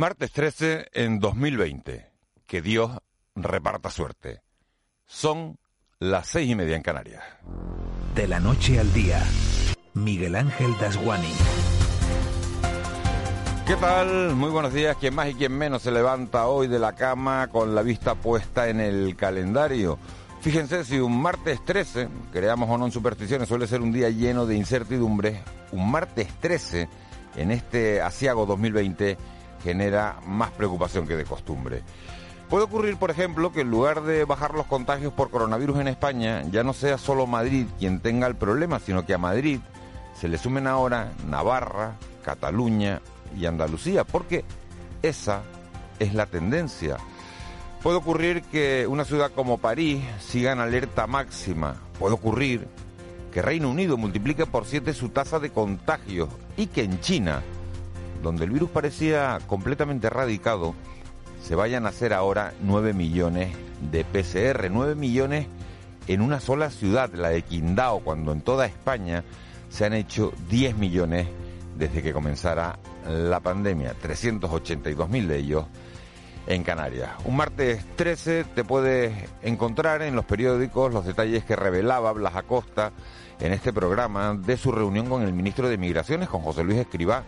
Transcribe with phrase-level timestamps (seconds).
[0.00, 2.10] Martes 13 en 2020.
[2.46, 2.90] Que Dios
[3.34, 4.40] reparta suerte.
[5.04, 5.58] Son
[5.98, 7.22] las seis y media en Canarias.
[8.14, 9.22] De la noche al día,
[9.92, 11.34] Miguel Ángel Dasguani.
[13.66, 14.34] ¿Qué tal?
[14.36, 14.96] Muy buenos días.
[14.96, 18.70] Quien más y quien menos se levanta hoy de la cama con la vista puesta
[18.70, 19.98] en el calendario.
[20.40, 24.46] Fíjense, si un martes 13, creamos o no en supersticiones, suele ser un día lleno
[24.46, 25.42] de incertidumbres,
[25.72, 26.88] un martes 13
[27.36, 29.18] en este asiago 2020
[29.62, 31.82] genera más preocupación que de costumbre.
[32.48, 36.42] Puede ocurrir, por ejemplo, que en lugar de bajar los contagios por coronavirus en España,
[36.50, 39.60] ya no sea solo Madrid quien tenga el problema, sino que a Madrid
[40.18, 43.00] se le sumen ahora Navarra, Cataluña
[43.38, 44.44] y Andalucía, porque
[45.02, 45.42] esa
[46.00, 46.96] es la tendencia.
[47.82, 51.76] Puede ocurrir que una ciudad como París siga en alerta máxima.
[51.98, 52.66] Puede ocurrir
[53.32, 57.42] que Reino Unido multiplique por siete su tasa de contagios y que en China
[58.22, 60.74] donde el virus parecía completamente erradicado,
[61.42, 63.56] se vayan a hacer ahora 9 millones
[63.90, 65.46] de PCR, 9 millones
[66.06, 69.24] en una sola ciudad, la de Quindao, cuando en toda España
[69.68, 71.28] se han hecho 10 millones
[71.76, 72.78] desde que comenzara
[73.08, 75.64] la pandemia, 382 mil de ellos
[76.46, 77.10] en Canarias.
[77.24, 82.92] Un martes 13 te puedes encontrar en los periódicos los detalles que revelaba Blas Acosta
[83.38, 87.24] en este programa de su reunión con el ministro de Migraciones, con José Luis Escribá,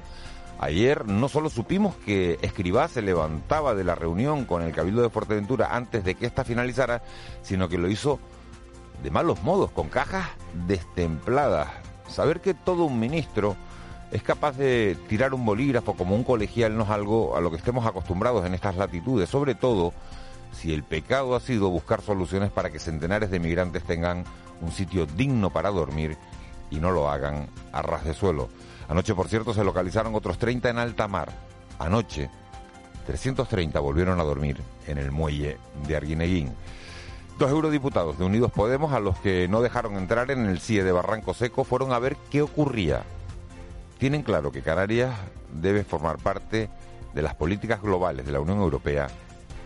[0.62, 5.10] Ayer no solo supimos que Escribá se levantaba de la reunión con el Cabildo de
[5.10, 7.02] Fuerteventura antes de que ésta finalizara,
[7.42, 8.20] sino que lo hizo
[9.02, 10.28] de malos modos, con cajas
[10.68, 11.68] destempladas.
[12.06, 13.56] Saber que todo un ministro
[14.12, 17.56] es capaz de tirar un bolígrafo como un colegial no es algo a lo que
[17.56, 19.92] estemos acostumbrados en estas latitudes, sobre todo
[20.52, 24.22] si el pecado ha sido buscar soluciones para que centenares de migrantes tengan
[24.60, 26.16] un sitio digno para dormir
[26.72, 28.48] y no lo hagan a ras de suelo.
[28.88, 31.30] Anoche, por cierto, se localizaron otros 30 en alta mar.
[31.78, 32.30] Anoche,
[33.06, 36.52] 330 volvieron a dormir en el muelle de Arguineguín.
[37.38, 40.92] Dos eurodiputados de Unidos Podemos, a los que no dejaron entrar en el CIE de
[40.92, 43.02] Barranco Seco, fueron a ver qué ocurría.
[43.98, 45.14] Tienen claro que Canarias
[45.52, 46.70] debe formar parte
[47.14, 49.08] de las políticas globales de la Unión Europea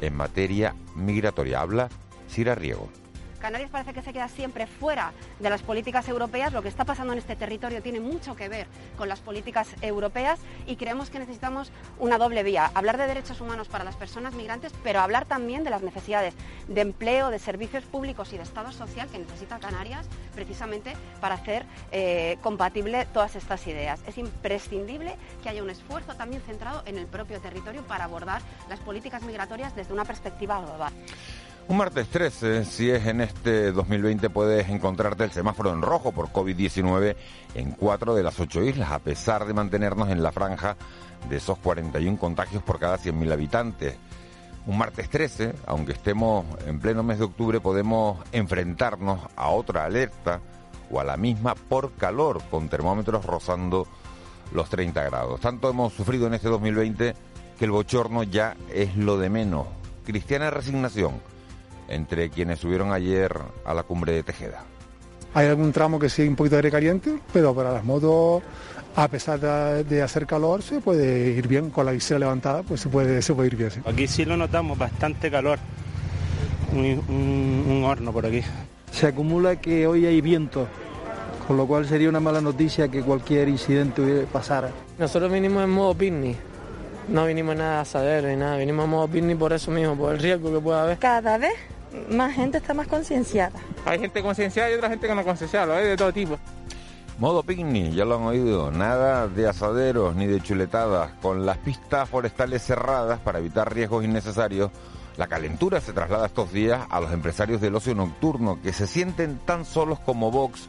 [0.00, 1.61] en materia migratoria.
[1.61, 1.89] Habla
[2.28, 2.89] Cira Riego.
[3.38, 6.52] Canarias parece que se queda siempre fuera de las políticas europeas.
[6.52, 8.66] Lo que está pasando en este territorio tiene mucho que ver
[8.97, 12.70] con las políticas europeas y creemos que necesitamos una doble vía.
[12.74, 16.34] Hablar de derechos humanos para las personas migrantes, pero hablar también de las necesidades
[16.69, 21.64] de empleo, de servicios públicos y de Estado social que necesita Canarias precisamente para hacer
[21.92, 24.00] eh, compatible todas estas ideas.
[24.06, 28.80] Es imprescindible que haya un esfuerzo también centrado en el propio territorio para abordar las
[28.80, 30.92] políticas migratorias desde una perspectiva global.
[31.69, 36.28] Un martes 13, si es en este 2020, puedes encontrarte el semáforo en rojo por
[36.28, 37.16] COVID-19
[37.56, 40.77] en cuatro de las ocho islas, a pesar de mantenernos en la franja
[41.28, 43.97] de esos 41 contagios por cada 100.000 habitantes.
[44.66, 50.41] Un martes 13, aunque estemos en pleno mes de octubre, podemos enfrentarnos a otra alerta
[50.88, 53.88] o a la misma por calor, con termómetros rozando
[54.53, 55.41] los 30 grados.
[55.41, 57.16] Tanto hemos sufrido en este 2020
[57.59, 59.66] que el bochorno ya es lo de menos.
[60.04, 61.21] Cristiana resignación
[61.88, 63.32] entre quienes subieron ayer
[63.64, 64.64] a la cumbre de Tejeda.
[65.36, 68.42] Hay algún tramo que sí un poquito de aire caliente, pero para las motos,
[68.94, 69.38] a pesar
[69.84, 73.34] de, hacer calor, se puede ir bien con la visera levantada, pues se puede, se
[73.34, 73.70] puede ir bien.
[73.84, 75.58] Aquí sí lo notamos, bastante calor,
[76.72, 78.41] un, horno por aquí.
[78.91, 80.66] Se acumula que hoy hay viento,
[81.47, 84.70] con lo cual sería una mala noticia que cualquier incidente pasara.
[84.98, 86.38] Nosotros vinimos en modo picnic,
[87.08, 90.14] no vinimos nada a saber ni nada, vinimos en modo picnic por eso mismo, por
[90.14, 90.98] el riesgo que pueda haber.
[90.98, 91.75] Cada vez
[92.10, 93.58] más gente está más concienciada.
[93.84, 96.38] Hay gente concienciada y otra gente que no concienciada, hay de todo tipo.
[97.19, 102.08] Modo picnic, ya lo han oído, nada de asaderos ni de chuletadas, con las pistas
[102.08, 104.70] forestales cerradas para evitar riesgos innecesarios.
[105.16, 109.38] La calentura se traslada estos días a los empresarios del ocio nocturno que se sienten
[109.38, 110.68] tan solos como Vox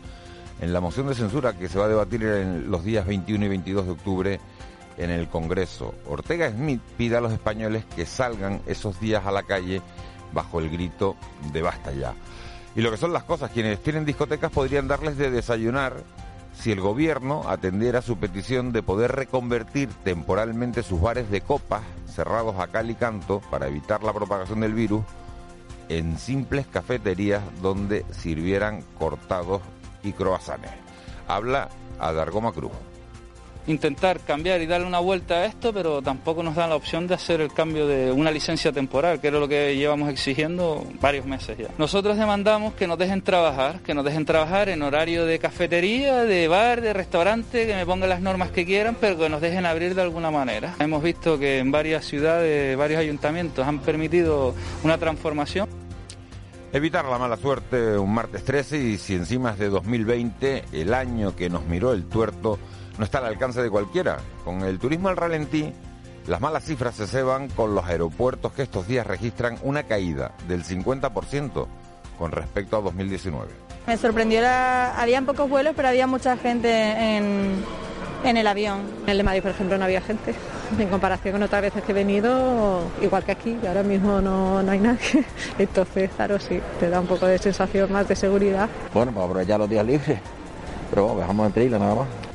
[0.62, 3.50] en la moción de censura que se va a debatir en los días 21 y
[3.50, 4.40] 22 de octubre
[4.98, 5.94] en el Congreso.
[6.08, 9.82] Ortega Smith pide a los españoles que salgan esos días a la calle
[10.34, 11.16] bajo el grito
[11.52, 12.14] de basta ya.
[12.76, 16.04] Y lo que son las cosas, quienes tienen discotecas podrían darles de desayunar
[16.54, 22.60] si el gobierno atendiera su petición de poder reconvertir temporalmente sus bares de copas cerrados
[22.60, 25.04] a cal y canto para evitar la propagación del virus
[25.90, 29.62] en simples cafeterías donde sirvieran cortados
[30.04, 30.72] y croazanes.
[31.28, 31.70] Habla
[32.00, 32.72] a Dargoma Cruz.
[33.68, 37.14] Intentar cambiar y darle una vuelta a esto, pero tampoco nos dan la opción de
[37.14, 41.58] hacer el cambio de una licencia temporal, que era lo que llevamos exigiendo varios meses
[41.58, 41.68] ya.
[41.78, 46.48] Nosotros demandamos que nos dejen trabajar, que nos dejen trabajar en horario de cafetería, de
[46.48, 49.96] bar, de restaurante, que me pongan las normas que quieran, pero que nos dejen abrir
[49.96, 50.76] de alguna manera.
[50.80, 55.68] Hemos visto que en varias ciudades, varios ayuntamientos han permitido una transformación.
[56.74, 61.36] Evitar la mala suerte un martes 13 y si encima es de 2020, el año
[61.36, 62.60] que nos miró el tuerto,
[62.98, 64.18] no está al alcance de cualquiera.
[64.44, 65.74] Con el turismo al ralentí,
[66.28, 70.64] las malas cifras se ceban con los aeropuertos que estos días registran una caída del
[70.64, 71.68] 50%
[72.18, 73.48] con respecto a 2019.
[73.86, 75.00] Me sorprendió, la...
[75.00, 77.64] habían pocos vuelos, pero había mucha gente en,
[78.26, 78.82] en el avión.
[79.04, 80.34] En el de Madrid, por ejemplo, no había gente.
[80.78, 84.70] En comparación con otras veces que he venido, igual que aquí, ahora mismo no, no
[84.70, 85.24] hay nadie.
[85.58, 88.68] Entonces, claro, sí, te da un poco de sensación más de seguridad.
[88.94, 90.20] Bueno, pues aprovechar los días libres,
[90.90, 92.27] pero vamos, dejamos entre islas nada más.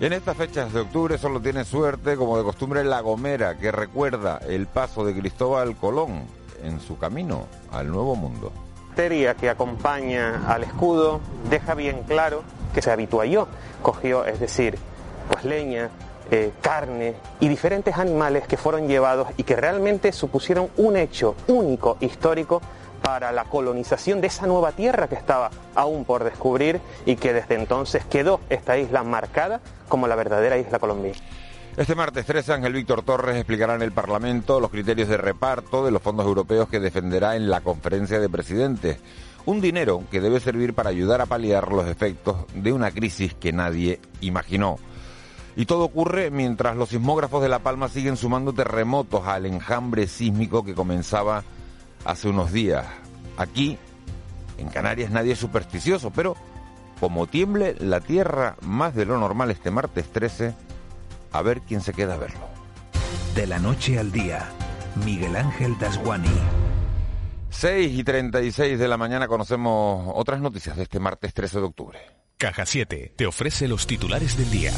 [0.00, 4.40] En estas fechas de octubre solo tiene suerte, como de costumbre, La Gomera, que recuerda
[4.48, 6.22] el paso de Cristóbal Colón
[6.64, 8.50] en su camino al Nuevo Mundo.
[8.96, 11.20] La que acompaña al escudo
[11.50, 12.42] deja bien claro
[12.72, 13.46] que se habitualló,
[13.82, 14.78] cogió, es decir,
[15.30, 15.90] pues leña,
[16.30, 21.98] eh, carne y diferentes animales que fueron llevados y que realmente supusieron un hecho único,
[22.00, 22.62] histórico,
[23.02, 27.54] para la colonización de esa nueva tierra que estaba aún por descubrir y que desde
[27.54, 31.18] entonces quedó esta isla marcada como la verdadera isla colombiana.
[31.76, 35.90] Este martes 13, Ángel Víctor Torres explicará en el Parlamento los criterios de reparto de
[35.90, 38.98] los fondos europeos que defenderá en la conferencia de presidentes.
[39.46, 43.52] Un dinero que debe servir para ayudar a paliar los efectos de una crisis que
[43.52, 44.78] nadie imaginó.
[45.56, 50.64] Y todo ocurre mientras los sismógrafos de La Palma siguen sumando terremotos al enjambre sísmico
[50.64, 51.44] que comenzaba
[52.04, 52.86] hace unos días.
[53.36, 53.78] Aquí,
[54.58, 56.36] en Canarias, nadie es supersticioso, pero
[56.98, 60.54] como tiemble la tierra más de lo normal este martes 13,
[61.32, 62.48] a ver quién se queda a verlo.
[63.34, 64.50] De la noche al día,
[65.04, 66.28] Miguel Ángel Dasguani.
[67.50, 71.98] 6 y 36 de la mañana conocemos otras noticias de este martes 13 de octubre.
[72.36, 74.72] Caja 7 te ofrece los titulares del día.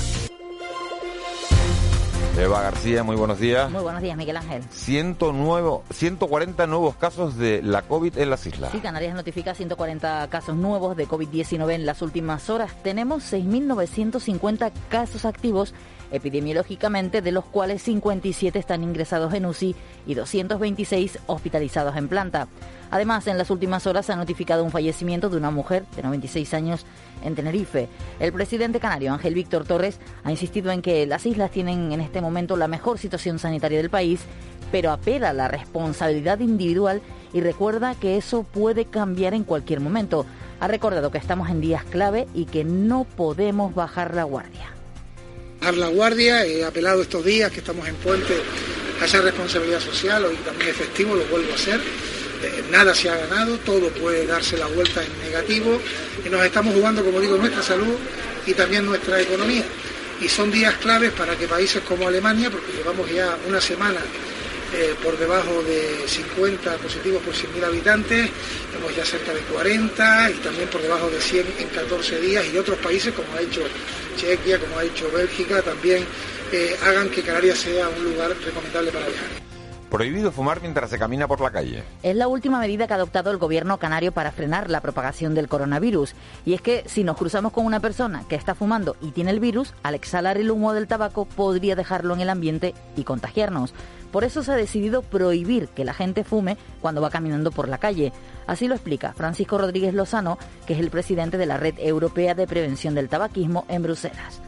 [2.39, 3.71] Eva García, muy buenos días.
[3.71, 4.63] Muy buenos días, Miguel Ángel.
[4.71, 8.73] 109, 140 nuevos casos de la COVID en las islas.
[8.73, 12.73] Sí, Canarias notifica 140 casos nuevos de COVID-19 en las últimas horas.
[12.83, 15.75] Tenemos 6.950 casos activos
[16.13, 19.75] epidemiológicamente, de los cuales 57 están ingresados en UCI
[20.07, 22.49] y 226 hospitalizados en planta.
[22.91, 26.53] Además, en las últimas horas se ha notificado un fallecimiento de una mujer de 96
[26.55, 26.85] años
[27.25, 27.89] en Tenerife.
[28.21, 32.21] El presidente canario Ángel Víctor Torres ha insistido en que las islas tienen en este
[32.21, 34.21] momento la mejor situación sanitaria del país,
[34.71, 37.01] pero apela a la responsabilidad individual
[37.33, 40.27] y recuerda que eso puede cambiar en cualquier momento.
[40.61, 44.72] Ha recordado que estamos en días clave y que no podemos bajar la guardia.
[45.63, 48.35] La guardia, he apelado estos días que estamos en puente
[49.01, 51.81] a esa responsabilidad social, hoy también efectivo, lo vuelvo a hacer.
[52.73, 55.81] Nada se ha ganado, todo puede darse la vuelta en negativo.
[56.27, 57.95] Y nos estamos jugando, como digo, nuestra salud
[58.45, 59.63] y también nuestra economía.
[60.21, 64.01] Y son días claves para que países como Alemania, porque llevamos ya una semana
[64.75, 68.31] eh, por debajo de 50 positivos por 100.000 habitantes,
[68.75, 72.57] hemos ya cerca de 40 y también por debajo de 100 en 14 días y
[72.57, 73.61] otros países como ha hecho
[74.17, 76.05] Chequia, como ha hecho Bélgica, también
[76.53, 79.43] eh, hagan que Canarias sea un lugar recomendable para viajar.
[79.93, 81.83] Prohibido fumar mientras se camina por la calle.
[82.03, 85.49] Es la última medida que ha adoptado el gobierno canario para frenar la propagación del
[85.49, 86.15] coronavirus.
[86.47, 89.39] Y es que si nos cruzamos con una persona que está fumando y tiene el
[89.39, 93.75] virus, al exhalar el humo del tabaco podría dejarlo en el ambiente y contagiarnos.
[94.13, 97.79] Por eso se ha decidido prohibir que la gente fume cuando va caminando por la
[97.79, 98.13] calle.
[98.47, 102.47] Así lo explica Francisco Rodríguez Lozano, que es el presidente de la Red Europea de
[102.47, 104.43] Prevención del Tabaquismo en Bruselas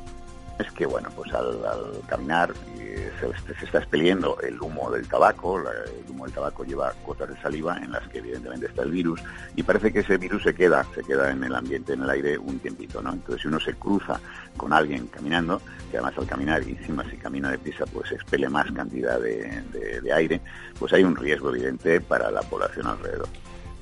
[0.58, 1.58] es que bueno pues al,
[2.06, 7.30] caminar eh, se, está expeliendo el humo del tabaco el humo del tabaco lleva gotas
[7.30, 9.20] de saliva en las que evidentemente está el virus
[9.56, 12.38] y parece que ese virus se queda se queda en el ambiente en el aire
[12.38, 14.20] un tiempito no entonces si uno se cruza
[14.56, 18.70] con alguien caminando que además al caminar y encima si camina deprisa pues expele más
[18.72, 20.40] cantidad de aire
[20.78, 23.28] pues hay un riesgo evidente para la población alrededor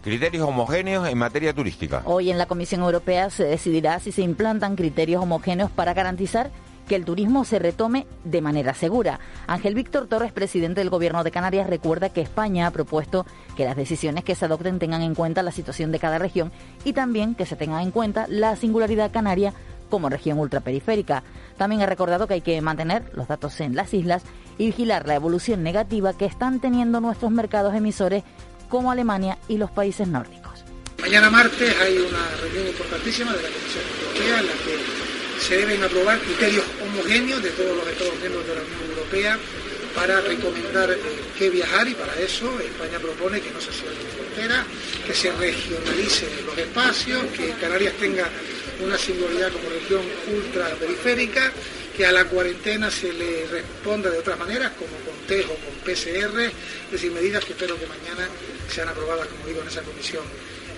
[0.02, 2.02] Criterios homogéneos en materia turística.
[2.06, 6.50] Hoy en la Comisión Europea se decidirá si se implantan criterios homogéneos para garantizar
[6.88, 9.20] que el turismo se retome de manera segura.
[9.46, 13.24] Ángel Víctor Torres, presidente del Gobierno de Canarias, recuerda que España ha propuesto
[13.56, 16.50] que las decisiones que se adopten tengan en cuenta la situación de cada región
[16.84, 19.54] y también que se tenga en cuenta la singularidad canaria
[19.88, 21.22] como región ultraperiférica.
[21.58, 24.24] También ha recordado que hay que mantener los datos en las islas
[24.58, 28.24] y vigilar la evolución negativa que están teniendo nuestros mercados emisores
[28.72, 30.64] como Alemania y los países nórdicos.
[30.98, 35.82] Mañana martes hay una reunión importantísima de la Comisión Europea en la que se deben
[35.82, 39.38] aprobar criterios homogéneos de todos los Estados miembros de la Unión Europea
[39.94, 40.96] para recomendar eh,
[41.38, 44.64] qué viajar y para eso España propone que no se cierre la frontera,
[45.06, 48.26] que se regionalicen los espacios, que Canarias tenga
[48.82, 50.00] una singularidad como región
[50.32, 51.52] ultraperiférica,
[51.96, 55.74] que a la cuarentena se le responda de otras maneras, como con test o con
[55.84, 58.28] PCR, es decir, medidas que espero que mañana
[58.68, 60.24] sean aprobadas, como digo, en esa Comisión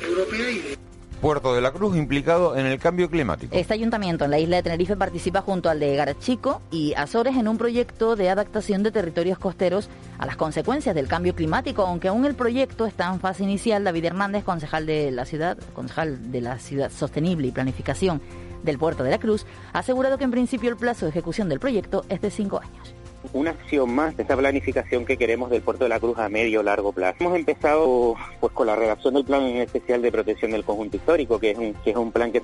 [0.04, 0.84] Europea y de
[1.20, 3.56] Puerto de la Cruz implicado en el cambio climático.
[3.56, 7.48] Este ayuntamiento en la isla de Tenerife participa junto al de Garachico y Azores en
[7.48, 12.26] un proyecto de adaptación de territorios costeros a las consecuencias del cambio climático, aunque aún
[12.26, 13.84] el proyecto está en fase inicial.
[13.84, 18.20] David Hernández, concejal de la ciudad, concejal de la ciudad sostenible y planificación
[18.64, 21.60] del Puerto de la Cruz, ha asegurado que en principio el plazo de ejecución del
[21.60, 22.94] proyecto es de cinco años
[23.32, 26.60] una acción más de esa planificación que queremos del Puerto de la Cruz a medio
[26.60, 27.16] o largo plazo.
[27.20, 31.52] Hemos empezado pues con la redacción del plan especial de protección del conjunto histórico, que
[31.52, 32.42] es un, que es un plan que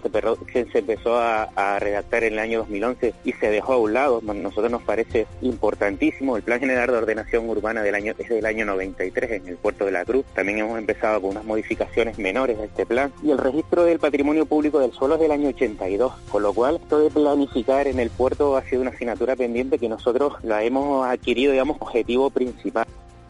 [0.52, 4.20] se, empezó a, redactar en el año 2011 y se dejó a un lado.
[4.22, 6.36] Nosotros nos parece importantísimo.
[6.36, 9.84] El plan general de ordenación urbana del año es del año 93 en el Puerto
[9.84, 10.24] de la Cruz.
[10.34, 13.12] También hemos empezado con unas modificaciones menores a este plan.
[13.22, 16.76] Y el registro del patrimonio público del suelo es del año 82, con lo cual
[16.82, 20.69] esto de planificar en el puerto ha sido una asignatura pendiente que nosotros la hemos
[20.70, 22.86] hemos adquirido, digamos, objetivo principal.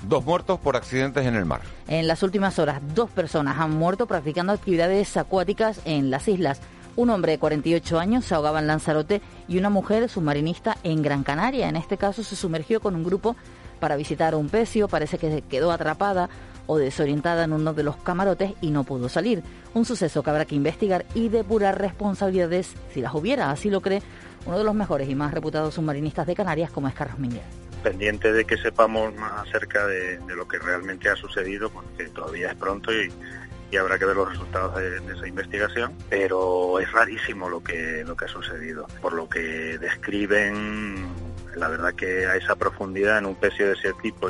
[0.06, 1.60] Dos muertos por accidentes en el mar.
[1.88, 6.60] En las últimas horas, dos personas han muerto practicando actividades acuáticas en las islas.
[6.96, 11.22] Un hombre de 48 años se ahogaba en Lanzarote y una mujer submarinista en Gran
[11.22, 11.68] Canaria.
[11.68, 13.36] En este caso se sumergió con un grupo
[13.78, 16.28] para visitar un pecio, parece que quedó atrapada
[16.66, 19.42] o desorientada en uno de los camarotes y no pudo salir.
[19.74, 24.02] Un suceso que habrá que investigar y depurar responsabilidades si las hubiera, así lo cree
[24.46, 27.42] uno de los mejores y más reputados submarinistas de Canarias como es Carlos Miguel.
[27.82, 32.54] Pendiente de que sepamos más acerca de, lo que realmente ha sucedido, porque todavía es
[32.56, 33.10] pronto y,
[33.76, 38.24] habrá que ver los resultados de, esa investigación, pero es rarísimo lo que, lo que
[38.24, 38.86] ha sucedido.
[39.00, 41.06] Por lo que describen,
[41.56, 44.28] la verdad que a esa profundidad en un pecio de ese tipo,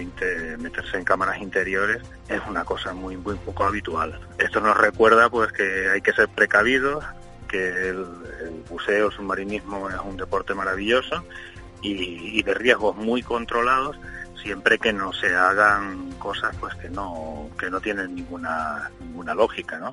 [0.58, 4.20] meterse en cámaras interiores, es una cosa muy, muy poco habitual.
[4.38, 7.04] Esto nos recuerda pues que hay que ser precavidos,
[7.50, 8.06] que el,
[8.68, 11.24] buceo, submarinismo es un deporte maravilloso
[11.82, 13.98] y, de riesgos muy controlados
[14.40, 19.78] siempre que no se hagan cosas pues que no que no tienen ninguna ninguna lógica,
[19.78, 19.92] ¿no?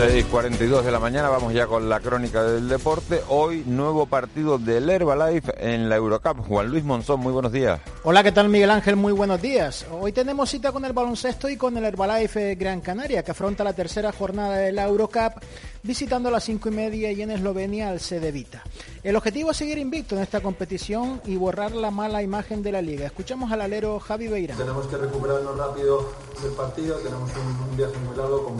[0.00, 3.20] 6.42 de la mañana, vamos ya con la crónica del deporte.
[3.28, 6.38] Hoy nuevo partido del Herbalife en la Eurocup.
[6.48, 7.82] Juan Luis Monzón, muy buenos días.
[8.04, 8.96] Hola, ¿qué tal Miguel Ángel?
[8.96, 9.84] Muy buenos días.
[9.90, 13.74] Hoy tenemos cita con el baloncesto y con el Herbalife Gran Canaria, que afronta la
[13.74, 15.34] tercera jornada de la Eurocup,
[15.82, 18.62] visitando a las cinco y media y en Eslovenia al Cedevita.
[19.02, 22.80] El objetivo es seguir invicto en esta competición y borrar la mala imagen de la
[22.80, 23.04] liga.
[23.04, 24.56] Escuchamos al alero Javi Beira.
[24.56, 26.10] Tenemos que recuperarnos rápido
[26.42, 28.56] del partido, tenemos un, viaje muy largo con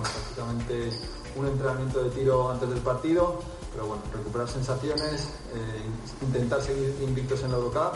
[0.00, 0.90] prácticamente
[1.36, 3.40] un entrenamiento de tiro antes del partido,
[3.72, 7.94] pero bueno, recuperar sensaciones, eh, intentar seguir invictos en la Eurocup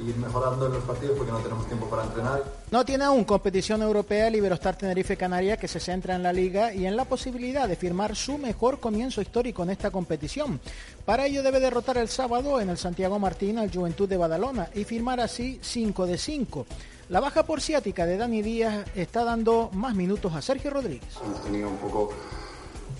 [0.00, 2.42] y ir mejorando en los partidos porque no tenemos tiempo para entrenar.
[2.70, 6.72] No tiene aún competición europea el Iberostar Tenerife Canaria que se centra en la liga
[6.72, 10.60] y en la posibilidad de firmar su mejor comienzo histórico en esta competición.
[11.04, 14.84] Para ello debe derrotar el sábado en el Santiago Martín al Juventud de Badalona y
[14.84, 16.66] firmar así 5 de 5.
[17.08, 21.16] La baja por ciática de Dani Díaz está dando más minutos a Sergio Rodríguez.
[21.22, 22.10] Hemos tenido un poco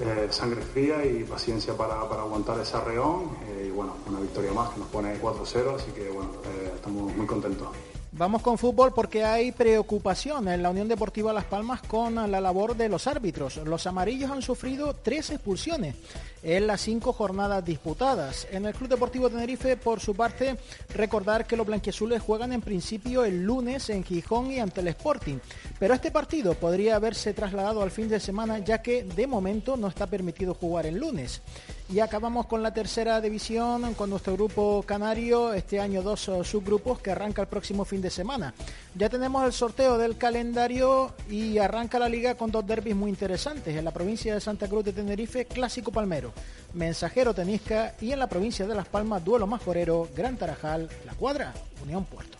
[0.00, 4.70] eh, sangre fría y paciencia para, aguantar ese arreón eh, y bueno, una victoria más
[4.70, 7.68] que nos pone 4-0, así que bueno, eh, estamos muy contentos.
[8.14, 12.76] Vamos con fútbol porque hay preocupación en la Unión Deportiva Las Palmas con la labor
[12.76, 13.56] de los árbitros.
[13.64, 15.94] Los amarillos han sufrido tres expulsiones
[16.42, 18.46] en las cinco jornadas disputadas.
[18.50, 20.58] En el Club Deportivo Tenerife, por su parte,
[20.94, 25.38] recordar que los blanquiazules juegan en principio el lunes en Gijón y ante el Sporting.
[25.78, 29.88] Pero este partido podría haberse trasladado al fin de semana ya que de momento no
[29.88, 31.40] está permitido jugar el lunes.
[31.92, 37.00] Y acabamos con la tercera división con nuestro grupo canario, este año dos eh, subgrupos
[37.00, 38.54] que arranca el próximo fin de semana.
[38.94, 43.76] Ya tenemos el sorteo del calendario y arranca la liga con dos derbis muy interesantes.
[43.76, 46.32] En la provincia de Santa Cruz de Tenerife, Clásico Palmero,
[46.72, 51.52] Mensajero Tenisca y en la provincia de Las Palmas, Duelo Majorero, Gran Tarajal, La Cuadra,
[51.84, 52.38] Unión Puerto.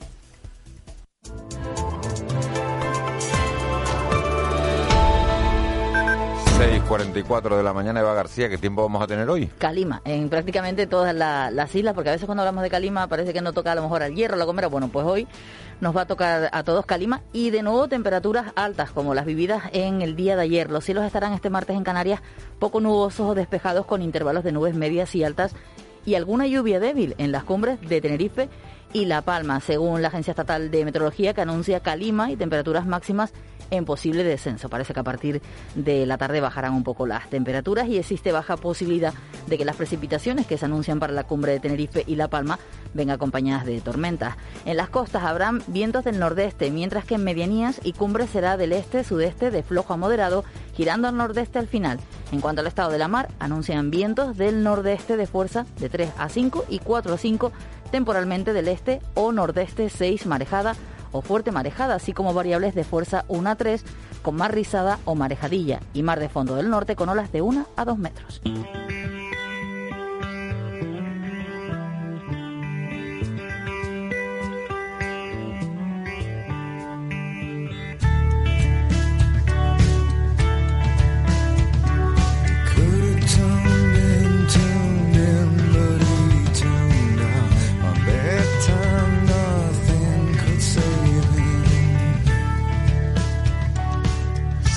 [6.63, 9.47] 6.44 de la mañana, Eva García, ¿qué tiempo vamos a tener hoy?
[9.59, 13.33] Calima, en prácticamente todas la- las islas, porque a veces cuando hablamos de Calima parece
[13.33, 14.69] que no toca a lo mejor al hierro, la gomera.
[14.69, 15.27] Bueno, pues hoy
[15.81, 19.65] nos va a tocar a todos Calima y de nuevo temperaturas altas, como las vividas
[19.73, 20.71] en el día de ayer.
[20.71, 22.21] Los cielos estarán este martes en Canarias
[22.61, 25.57] poco nubosos o despejados con intervalos de nubes medias y altas
[26.07, 28.49] y alguna lluvia débil en las cumbres de Tenerife
[28.93, 33.33] y La Palma, según la Agencia Estatal de Meteorología que anuncia calima y temperaturas máximas
[33.73, 34.69] en posible descenso.
[34.69, 35.43] Parece que a partir
[35.75, 39.15] de la tarde bajarán un poco las temperaturas y existe baja posibilidad
[39.47, 42.59] de que las precipitaciones que se anuncian para la cumbre de Tenerife y La Palma
[42.95, 44.37] vengan acompañadas de tormentas.
[44.67, 48.73] En las costas habrán vientos del nordeste, mientras que en medianías y cumbres será del
[48.73, 51.99] este, sudeste, de flojo a moderado, girando al nordeste al final.
[52.31, 56.11] En cuanto al estado de la mar, anuncian vientos del nordeste de fuerza de 3
[56.19, 57.53] a 5 y 4 a 5
[57.91, 60.75] temporalmente del este o nordeste 6 marejada
[61.13, 63.85] o fuerte marejada, así como variables de fuerza 1 a 3
[64.23, 67.67] con mar rizada o marejadilla y mar de fondo del norte con olas de 1
[67.77, 68.43] a 2 metros.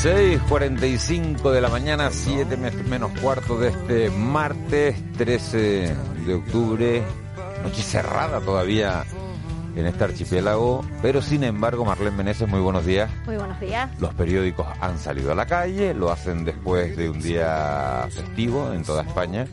[0.06, 2.58] 6.45 de la mañana, 7
[2.88, 5.96] menos cuarto de este martes 13
[6.28, 7.02] de octubre.
[7.64, 9.04] Noche cerrada todavía
[9.76, 13.10] en este archipiélago, pero sin embargo, Marlene Meneses, muy buenos días.
[13.26, 13.90] Muy buenos días.
[14.00, 18.84] Los periódicos han salido a la calle, lo hacen después de un día festivo en
[18.84, 19.48] toda España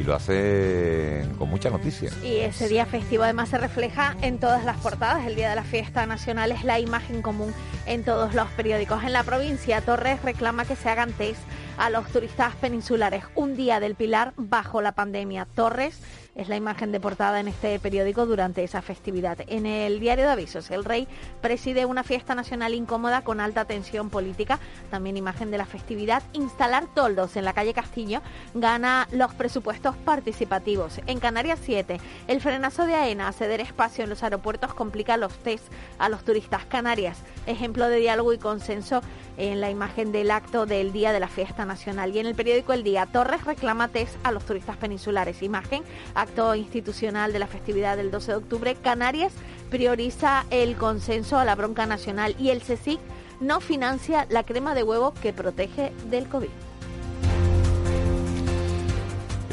[0.00, 2.10] y lo hacen con mucha noticia.
[2.24, 5.26] Y ese día festivo además se refleja en todas las portadas.
[5.26, 7.52] El día de la fiesta nacional es la imagen común
[7.84, 9.04] en todos los periódicos.
[9.04, 11.42] En la provincia, Torres reclama que se hagan test
[11.76, 13.24] a los turistas peninsulares.
[13.34, 15.46] Un día del Pilar bajo la pandemia.
[15.54, 16.00] Torres
[16.34, 19.38] es la imagen de portada en este periódico durante esa festividad.
[19.46, 21.08] En el diario de avisos, el rey
[21.40, 24.58] preside una fiesta nacional incómoda con alta tensión política.
[24.90, 26.22] También imagen de la festividad.
[26.32, 28.22] Instalar toldos en la calle Castillo
[28.54, 31.00] gana los presupuestos participativos.
[31.06, 35.64] En Canarias 7, el frenazo de AENA ceder espacio en los aeropuertos complica los test
[35.98, 36.64] a los turistas.
[36.66, 39.02] Canarias, ejemplo de diálogo y consenso
[39.36, 42.14] en la imagen del acto del día de la fiesta nacional.
[42.14, 45.42] Y en el periódico El Día, Torres reclama test a los turistas peninsulares.
[45.42, 45.82] Imagen,
[46.20, 48.74] acto institucional de la festividad del 12 de octubre.
[48.74, 49.32] Canarias
[49.70, 53.00] prioriza el consenso a la bronca nacional y el CSIC
[53.40, 56.69] no financia la crema de huevo que protege del COVID.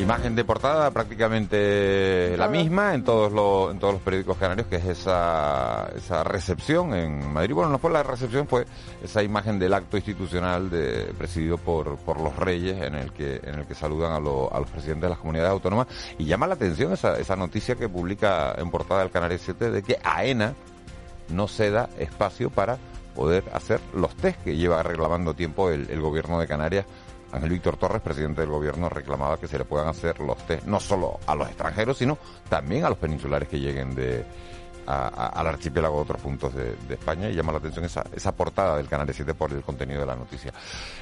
[0.07, 4.77] Imagen de portada prácticamente la misma en todos los en todos los periódicos canarios, que
[4.77, 7.53] es esa, esa recepción en Madrid.
[7.53, 8.65] Bueno, no fue la recepción, fue
[9.03, 13.59] esa imagen del acto institucional de, presidido por, por los reyes en el que en
[13.59, 15.87] el que saludan a, lo- a los presidentes de las comunidades autónomas.
[16.17, 19.83] Y llama la atención esa, esa noticia que publica en portada del Canal 7 de
[19.83, 20.53] que AENA
[21.29, 22.77] no ceda espacio para
[23.15, 26.85] poder hacer los test que lleva reclamando tiempo el, el gobierno de Canarias.
[27.31, 30.79] Ángel Víctor Torres, presidente del gobierno, reclamaba que se le puedan hacer los test no
[30.79, 32.17] solo a los extranjeros, sino
[32.49, 34.25] también a los peninsulares que lleguen de
[34.87, 38.87] al archipiélago de otros puntos de, España y llama la atención esa, esa portada del
[38.87, 40.53] Canal 7 por el contenido de la noticia.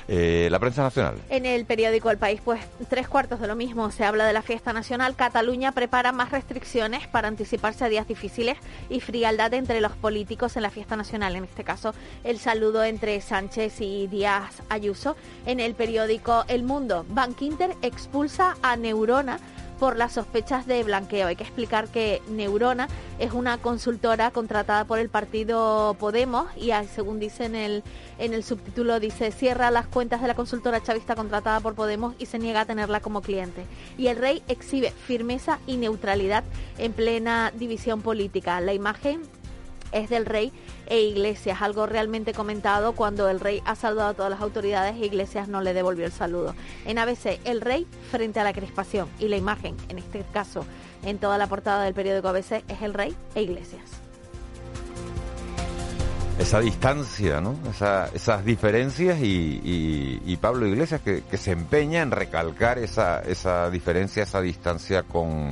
[0.08, 1.16] Eh, la prensa nacional.
[1.30, 3.92] En el periódico El País, pues tres cuartos de lo mismo.
[3.92, 5.16] Se habla de la fiesta nacional.
[5.16, 8.58] Cataluña prepara más restricciones para anticiparse a días difíciles
[8.90, 11.36] y frialdad entre los políticos en la fiesta nacional.
[11.36, 11.94] En este caso,
[12.24, 15.16] el saludo entre Sánchez y Díaz Ayuso.
[15.46, 19.40] En el periódico El Mundo, Bankinter expulsa a Neurona
[19.80, 21.28] por las sospechas de blanqueo.
[21.28, 22.88] Hay que explicar que Neurona
[23.20, 27.84] es una consultora contratada por el partido Podemos y ah, según dice en el,
[28.18, 32.26] en el subtítulo dice cierra las cuentas de la consultora chavista contratada por Podemos y
[32.26, 33.66] se niega a tenerla como cliente.
[33.98, 36.44] Y el rey exhibe firmeza y neutralidad
[36.78, 38.62] en plena división política.
[38.62, 39.22] La imagen
[39.92, 40.52] es del rey
[40.88, 45.06] e Iglesias, algo realmente comentado cuando el rey ha saludado a todas las autoridades e
[45.06, 46.54] Iglesias no le devolvió el saludo.
[46.86, 50.66] En ABC, el rey frente a la crispación y la imagen, en este caso,
[51.04, 53.82] en toda la portada del periódico ABC, es el rey e Iglesias.
[56.38, 57.56] esa distancia, ¿no?
[57.70, 59.62] Esa- esas diferencias y,
[60.26, 65.50] y- Pablo Iglesias que, que se empeña en recalcar esa, esa diferencia, esa distancia con,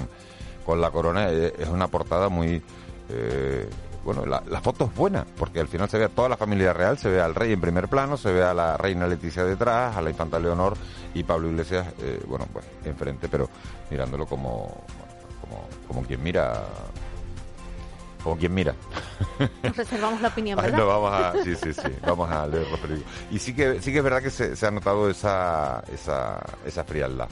[0.65, 1.30] con la corona.
[1.32, 2.62] Eh, Es una portada muy...
[3.10, 3.69] eh,
[4.04, 6.74] bueno, la, la foto es buena, porque al final se ve a toda la familia
[6.74, 9.96] real, se ve al rey en primer plano, se ve a la reina Leticia detrás,
[9.96, 10.76] a la infanta Leonor
[11.13, 13.50] y Pablo Iglesias, eh, bueno, pues enfrente, pero
[13.89, 14.84] mirándolo como,
[15.42, 16.63] como, como quien mira
[18.26, 18.74] O quien mira.
[19.63, 20.78] Nos reservamos la opinión, ¿verdad?
[20.78, 23.12] no, vamos a, sí, sí, sí, vamos a leer los periódicos.
[23.32, 26.84] Y sí que, sí que es verdad que se, se ha notado esa, esa, esa
[26.84, 27.30] frialdad,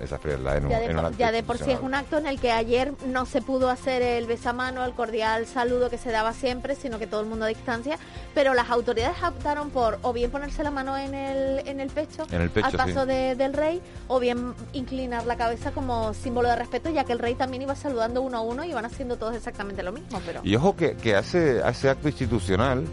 [0.00, 1.94] esa frialdad en un, Ya de, en por- acto ya de por sí es un
[1.94, 5.98] acto en el que ayer no se pudo hacer el besamano, el cordial saludo que
[5.98, 7.98] se daba siempre, sino que todo el mundo a distancia,
[8.34, 12.26] pero las autoridades optaron por o bien ponerse la mano en el, en el pecho,
[12.32, 13.08] En el pecho, al paso sí.
[13.08, 17.18] de- del rey, o bien inclinar la cabeza como símbolo de respeto, ya que el
[17.18, 20.40] rey también iba saludando uno a uno y iban haciendo todos exactamente lo mismo, pero...
[20.44, 22.84] Y ojo que, que hace, hace acto institucional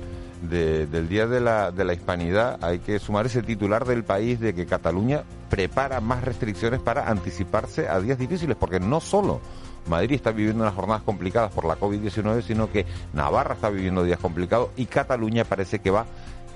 [0.42, 4.40] de- del Día de la, de la Hispanidad hay que sumar ese titular del país
[4.40, 9.42] de que Cataluña prepara más restricciones para anticiparse a días difíciles, porque no solo
[9.88, 14.20] Madrid está viviendo unas jornadas complicadas por la COVID-19, sino que Navarra está viviendo días
[14.20, 16.06] complicados y Cataluña parece que va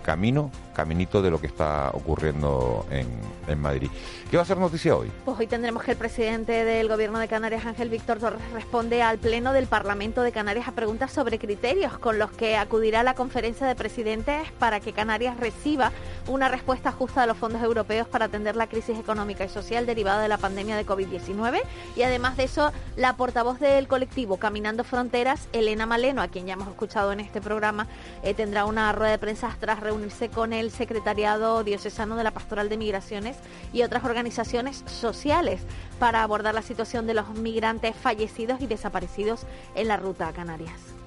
[0.02, 3.08] camino, caminito de lo que está ocurriendo en,
[3.48, 3.90] en Madrid.
[4.30, 5.12] ¿Qué va a ser noticia hoy?
[5.26, 9.18] Pues hoy tendremos que el presidente del Gobierno de Canarias, Ángel Víctor Torres, responde al
[9.18, 13.16] Pleno del Parlamento de Canarias a preguntas sobre criterios con los que acudirá a la
[13.16, 15.92] conferencia de presidentes para que Canarias reciba
[16.28, 20.22] una respuesta justa de los fondos europeos para atender la crisis económica y social derivada
[20.22, 21.62] de la pandemia de COVID-19.
[21.96, 26.54] Y además de eso, la portavoz del colectivo Caminando Fronteras, Elena Maleno, a quien ya
[26.54, 27.88] hemos escuchado en este programa,
[28.24, 32.69] eh, tendrá una rueda de prensa tras reunirse con el secretariado diocesano de la Pastoral
[32.69, 33.36] de Migraciones
[33.73, 35.62] y otras organizaciones sociales
[35.99, 41.01] para abordar la situación de los migrantes fallecidos y desaparecidos en la ruta a Canarias.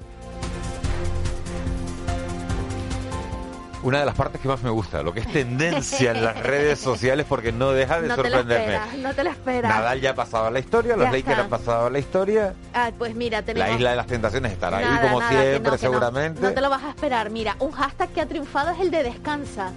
[3.85, 6.81] Una de las partes que más me gusta, lo que es tendencia en las redes
[6.81, 8.75] sociales, porque no deja de No te lo sorprenderme.
[8.77, 9.71] esperas, no te lo esperas.
[9.75, 12.91] Nadal ya ha pasado a la historia, los Lakers han pasado a la historia, Ah,
[12.99, 13.69] pues mira, tenemos...
[13.69, 15.93] la isla de las tentaciones estará ahí como nada, que siempre, no, que no.
[15.93, 16.41] seguramente.
[16.41, 17.29] No te lo vas a esperar.
[17.31, 19.71] Mira, un hashtag que ha triunfado es el de descansa.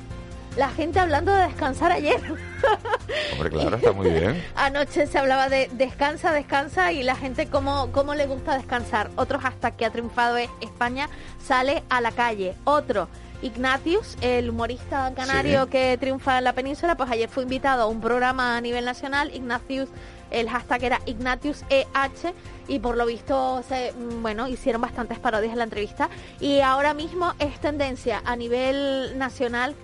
[0.55, 2.19] La gente hablando de descansar ayer.
[3.33, 4.43] Hombre, claro, está muy bien.
[4.55, 9.09] Anoche se hablaba de descansa, descansa y la gente cómo, cómo le gusta descansar.
[9.17, 11.09] Otro hashtag que ha triunfado es España
[11.45, 12.55] sale a la calle.
[12.63, 13.07] Otro,
[13.41, 15.69] Ignatius, el humorista canario Sí.
[15.69, 19.33] que triunfa en la península, pues ayer fue invitado a un programa a nivel nacional.
[19.33, 19.89] Ignatius,
[20.31, 22.33] el hashtag era Ignatius EH
[22.67, 26.09] y por lo visto, se, mm, bueno, hicieron bastantes parodias en la entrevista.
[26.39, 29.75] Y ahora mismo es tendencia a nivel nacional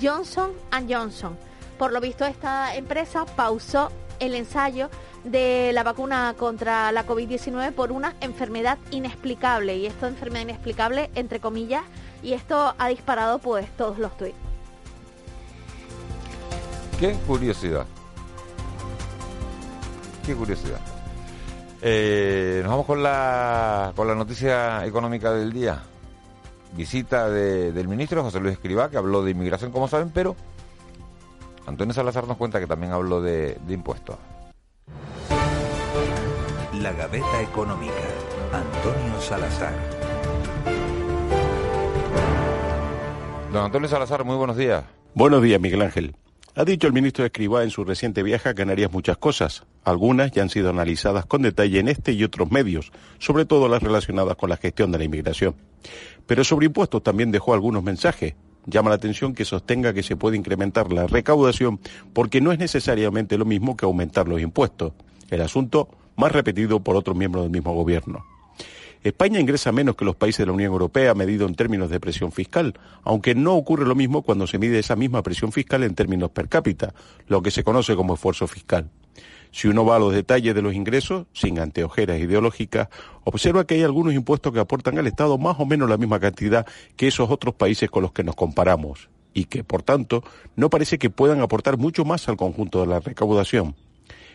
[0.00, 0.52] Johnson
[0.88, 1.36] Johnson.
[1.78, 4.88] Por lo visto, esta empresa pausó el ensayo
[5.24, 9.76] de la vacuna contra la COVID-19 por una enfermedad inexplicable.
[9.76, 11.82] Y esto enfermedad inexplicable, entre comillas,
[12.22, 14.36] y esto ha disparado pues todos los tweets.
[16.98, 17.84] Qué curiosidad.
[20.24, 20.78] Qué curiosidad.
[21.80, 25.82] Eh, nos vamos con la, con la noticia económica del día.
[26.74, 30.36] Visita de- del ministro José Luis Escribá, que habló de inmigración, como saben, pero
[31.66, 34.16] Antonio Salazar nos cuenta que también habló de, de impuestos.
[36.80, 37.92] La Gaveta Económica.
[38.52, 39.72] Antonio Salazar.
[43.52, 44.82] Don Antonio Salazar, muy buenos días.
[45.14, 46.16] Buenos días, Miguel Ángel.
[46.54, 49.64] Ha dicho el ministro Escribá en su reciente viaje a Canarias muchas cosas.
[49.84, 53.82] Algunas ya han sido analizadas con detalle en este y otros medios, sobre todo las
[53.82, 55.54] relacionadas con la gestión de la inmigración.
[56.26, 58.36] Pero sobre impuestos también dejó algunos mensajes.
[58.64, 61.78] Llama la atención que sostenga que se puede incrementar la recaudación
[62.14, 64.94] porque no es necesariamente lo mismo que aumentar los impuestos.
[65.28, 68.24] El asunto más repetido por otros miembros del mismo gobierno.
[69.02, 72.30] España ingresa menos que los países de la Unión Europea medido en términos de presión
[72.30, 76.30] fiscal, aunque no ocurre lo mismo cuando se mide esa misma presión fiscal en términos
[76.30, 76.94] per cápita,
[77.26, 78.90] lo que se conoce como esfuerzo fiscal.
[79.50, 82.88] Si uno va a los detalles de los ingresos, sin anteojeras ideológicas,
[83.24, 86.64] observa que hay algunos impuestos que aportan al Estado más o menos la misma cantidad
[86.96, 90.22] que esos otros países con los que nos comparamos, y que, por tanto,
[90.54, 93.74] no parece que puedan aportar mucho más al conjunto de la recaudación.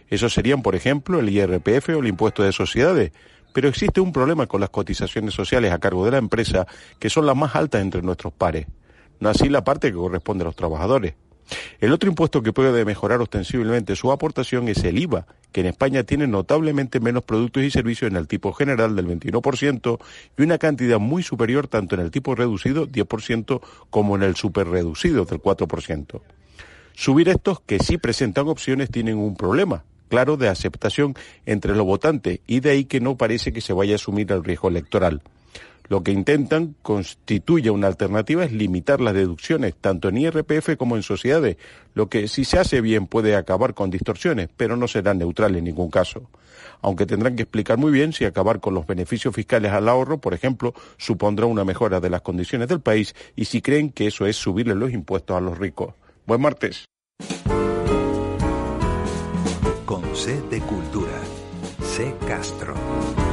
[0.10, 3.12] Esos serían, por ejemplo, el IRPF o el impuesto de sociedades,
[3.58, 6.68] pero existe un problema con las cotizaciones sociales a cargo de la empresa,
[7.00, 8.68] que son las más altas entre nuestros pares.
[9.20, 11.16] No así la parte que corresponde a los trabajadores.
[11.80, 16.04] El otro impuesto que puede mejorar ostensiblemente su aportación es el IVA, que en España
[16.04, 19.98] tiene notablemente menos productos y servicios en el tipo general del 21%
[20.38, 25.26] y una cantidad muy superior tanto en el tipo reducido 10% como en el superreducido
[25.26, 26.22] del 4%.
[26.94, 31.16] Subir estos que sí presentan opciones tienen un problema, claro, de aceptación
[31.46, 34.44] entre los votantes y de ahí que no parece que se vaya a asumir el
[34.44, 35.22] riesgo electoral.
[35.90, 41.04] Lo que intentan constituye una alternativa es limitar las deducciones, tanto en IRPF como en
[41.04, 41.58] sociedades,
[41.94, 45.64] lo que si se hace bien puede acabar con distorsiones, pero no será neutral en
[45.64, 46.30] ningún caso.
[46.82, 50.34] Aunque tendrán que explicar muy bien si acabar con los beneficios fiscales al ahorro, por
[50.34, 54.36] ejemplo, supondrá una mejora de las condiciones del país y si creen que eso es
[54.36, 55.94] subirle los impuestos a los ricos.
[56.26, 56.86] Buen martes.
[59.88, 61.18] Con C de Cultura.
[61.82, 63.27] C Castro.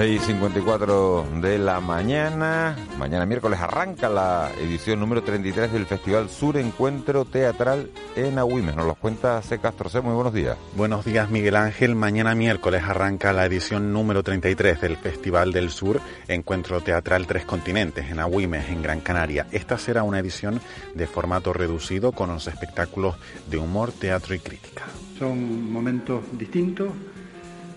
[0.00, 2.74] 6.54 de la mañana.
[2.98, 8.76] Mañana miércoles arranca la edición número 33 del Festival Sur Encuentro Teatral en Agüimes.
[8.76, 9.58] Nos los cuenta C.
[9.58, 10.00] Castro C.
[10.00, 10.56] Muy buenos días.
[10.74, 11.96] Buenos días, Miguel Ángel.
[11.96, 18.10] Mañana miércoles arranca la edición número 33 del Festival del Sur Encuentro Teatral Tres Continentes
[18.10, 19.48] en Agüimes, en Gran Canaria.
[19.52, 20.62] Esta será una edición
[20.94, 23.16] de formato reducido con los espectáculos
[23.50, 24.84] de humor, teatro y crítica.
[25.18, 26.88] Son momentos distintos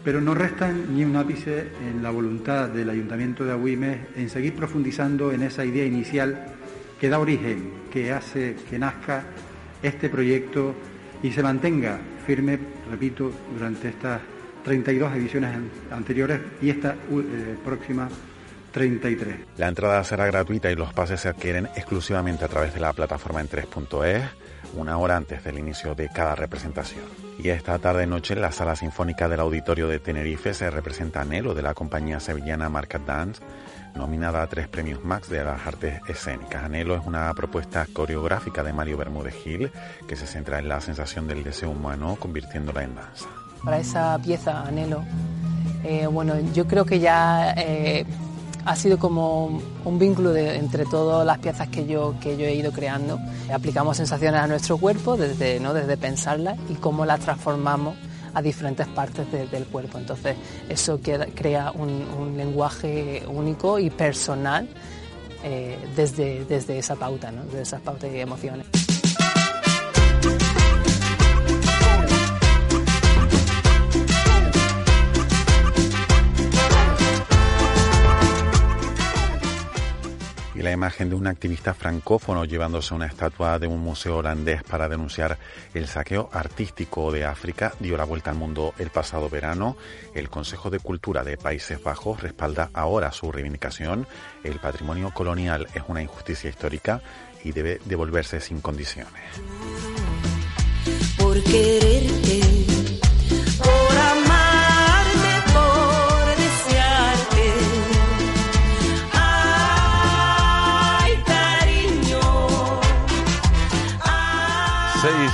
[0.04, 4.54] pero no restan ni un ápice en la voluntad del Ayuntamiento de Agüimes en seguir
[4.56, 6.46] profundizando en esa idea inicial
[7.00, 9.24] que da origen, que hace que nazca
[9.82, 10.76] este proyecto
[11.22, 14.22] y se mantenga firme, repito, durante estas
[14.63, 15.58] 32 ediciones
[15.92, 18.10] anteriores y esta eh, próxima
[18.72, 19.36] 33.
[19.58, 23.42] La entrada será gratuita y los pases se adquieren exclusivamente a través de la plataforma
[23.42, 24.24] en 3.es
[24.73, 27.03] una hora antes del inicio de cada representación.
[27.39, 31.53] Y esta tarde noche en la sala sinfónica del Auditorio de Tenerife se representa Anhelo
[31.53, 33.41] de la compañía sevillana Market Dance,
[33.95, 36.63] nominada a tres premios Max de las artes escénicas.
[36.63, 39.71] Anhelo es una propuesta coreográfica de Mario Bermúdez Gil
[40.07, 43.27] que se centra en la sensación del deseo humano convirtiéndola en danza.
[43.63, 45.03] Para esa pieza, Anhelo,
[45.83, 48.05] eh, bueno, yo creo que ya eh,
[48.65, 52.71] ha sido como un vínculo entre todas las piezas que yo, que yo he ido
[52.71, 53.19] creando.
[53.54, 55.73] Aplicamos sensaciones a nuestro cuerpo desde, ¿no?
[55.73, 57.95] desde pensarlas y cómo las transformamos
[58.34, 59.97] a diferentes partes de, del cuerpo.
[59.97, 60.36] Entonces
[60.69, 64.67] eso crea un, un, lenguaje único y personal
[65.43, 67.43] eh, desde, desde esa pauta, ¿no?
[67.45, 68.67] desde esas pautas y emociones.
[80.63, 85.38] La imagen de un activista francófono llevándose una estatua de un museo holandés para denunciar
[85.73, 89.76] el saqueo artístico de África dio la vuelta al mundo el pasado verano.
[90.15, 94.08] El Consejo de Cultura de Países Bajos respalda ahora su reivindicación.
[94.43, 97.02] El patrimonio colonial es una injusticia histórica
[97.43, 99.21] y debe devolverse sin condiciones.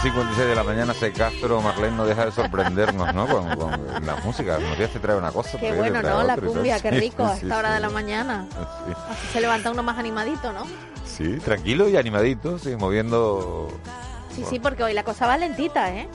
[0.03, 3.27] 6.56 de la mañana, se Castro, Marlene no deja de sorprendernos, ¿no?
[3.27, 4.57] Con, con la música.
[4.57, 5.57] Unos días te trae una cosa.
[5.59, 6.23] Qué bueno, ¿no?
[6.23, 7.73] La cumbia, qué Sí, rico a sí, esta hora sí.
[7.75, 8.45] de la mañana.
[8.49, 8.93] Sí.
[9.09, 10.65] Así se levanta uno más animadito, ¿no?
[11.05, 13.67] Sí, tranquilo y animadito, sí, moviendo.
[14.33, 16.07] Sí, sí, porque hoy la cosa va lentita, ¿eh?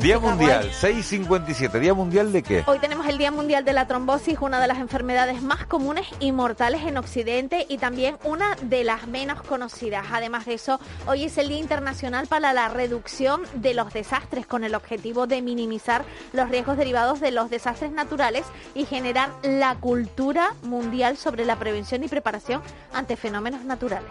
[0.00, 0.94] Día Mundial, guay.
[1.02, 1.78] 6.57.
[1.78, 2.64] ¿Día Mundial de qué?
[2.66, 6.32] Hoy tenemos el Día Mundial de la Trombosis, una de las enfermedades más comunes y
[6.32, 10.06] mortales en Occidente y también una de las menos conocidas.
[10.10, 14.64] Además de eso, hoy es el Día Internacional para la Reducción de los Desastres con
[14.64, 20.54] el objetivo de minimizar los riesgos derivados de los desastres naturales y generar la cultura
[20.62, 24.10] mundial sobre la prevención y preparación ante fenómenos naturales.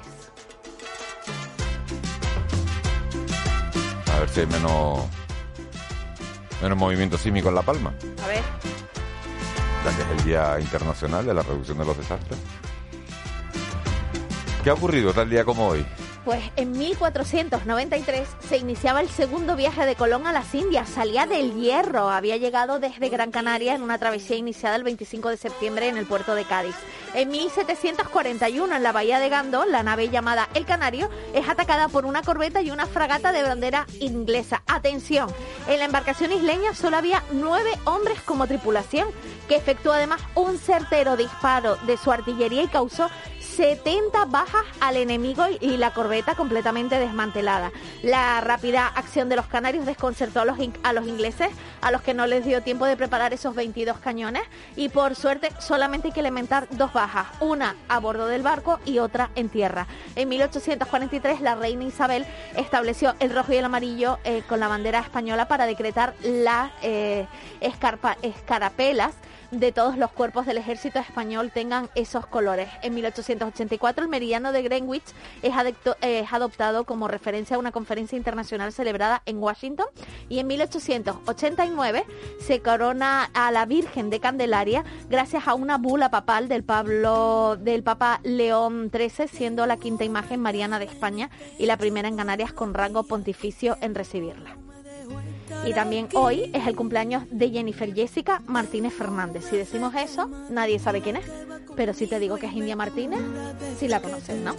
[4.13, 5.05] A ver si hay menos.
[6.61, 7.93] Menos movimiento sísmico en La Palma,
[8.23, 8.43] A ver.
[9.85, 12.39] ya que es el Día Internacional de la Reducción de los Desastres.
[14.63, 15.83] ¿Qué ha ocurrido tal día como hoy?
[16.23, 20.87] Pues en 1493 se iniciaba el segundo viaje de Colón a las Indias.
[20.87, 22.11] Salía del Hierro.
[22.11, 26.05] Había llegado desde Gran Canaria en una travesía iniciada el 25 de septiembre en el
[26.05, 26.75] puerto de Cádiz.
[27.15, 32.05] En 1741, en la bahía de Gando, la nave llamada El Canario es atacada por
[32.05, 34.61] una corbeta y una fragata de bandera inglesa.
[34.67, 35.27] Atención,
[35.67, 39.07] en la embarcación isleña solo había nueve hombres como tripulación,
[39.49, 43.09] que efectuó además un certero disparo de su artillería y causó
[43.51, 47.71] 70 bajas al enemigo y la corbeta completamente desmantelada.
[48.01, 51.49] La rápida acción de los canarios desconcertó a los, a los ingleses,
[51.81, 54.43] a los que no les dio tiempo de preparar esos 22 cañones
[54.75, 58.99] y por suerte solamente hay que elementar dos bajas, una a bordo del barco y
[58.99, 59.87] otra en tierra.
[60.15, 64.99] En 1843 la reina Isabel estableció el rojo y el amarillo eh, con la bandera
[64.99, 67.27] española para decretar las eh,
[67.59, 69.13] escarapelas
[69.51, 72.69] de todos los cuerpos del ejército español tengan esos colores.
[72.81, 75.03] En 1884 el meridiano de Greenwich
[75.41, 75.53] es,
[76.31, 79.87] adoptado como referencia a una conferencia internacional celebrada en Washington
[80.29, 82.05] y en 1889
[82.39, 87.83] se corona a la Virgen de Candelaria gracias a una bula papal del Pablo del
[87.83, 92.53] Papa León XIII siendo la quinta imagen mariana de España y la primera en Canarias
[92.53, 94.55] con rango pontificio en recibirla.
[95.65, 99.45] Y también hoy es el cumpleaños de Jennifer Jessica Martínez Fernández.
[99.49, 101.25] Si decimos eso, nadie sabe quién es.
[101.75, 103.19] Pero si te digo que es India Martínez,
[103.79, 104.55] sí la conoces, ¿no?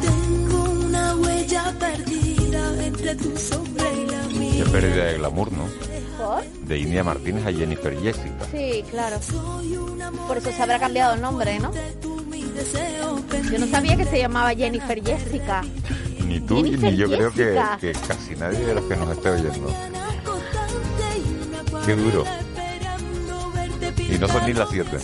[0.00, 4.64] Tengo una huella perdida entre tu sombra y la Qué mía.
[4.70, 5.64] pérdida de glamour, ¿no?
[6.18, 6.44] ¿Por?
[6.66, 8.44] De India Martínez a Jennifer Jessica.
[8.52, 9.18] Sí, claro.
[10.26, 11.70] Por eso se habrá cambiado el nombre, ¿no?
[13.50, 15.62] Yo no sabía que se llamaba Jennifer Jessica.
[16.28, 17.54] Ni tú Jennifer ni yo creo que,
[18.06, 19.74] casi nadie de los que nos esté oyendo.
[21.86, 22.24] Qué duro.
[23.96, 24.98] Y no son ni las siete.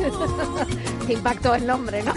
[1.08, 2.12] Qué impacto el nombre, ¿no?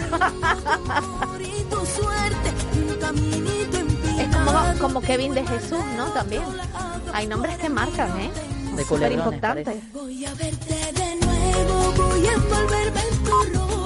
[4.18, 6.04] es como, como Kevin de Jesús, ¿no?
[6.12, 6.44] También.
[7.12, 8.30] Hay nombres que marcan, ¿eh?
[8.76, 9.78] De Súper importantes.
[9.92, 13.83] Voy a verte de nuevo, voy a envolverme en tu ropa.